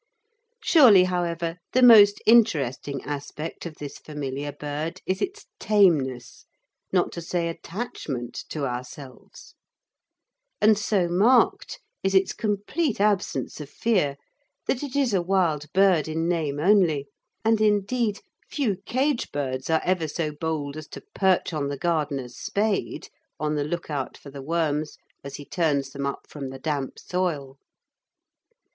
[0.63, 6.45] Surely, however, the most interesting aspect of this familiar bird is its tameness,
[6.91, 9.53] not to say attachment to ourselves,
[10.59, 14.17] and so marked is its complete absence of fear
[14.65, 17.05] that it is a wild bird in name only,
[17.45, 22.35] and indeed few cage birds are ever so bold as to perch on the gardener's
[22.35, 23.07] spade
[23.39, 26.97] on the look out for the worms as he turns them up from the damp
[26.97, 27.59] soil.